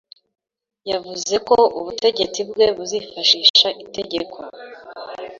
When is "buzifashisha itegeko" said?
2.77-4.37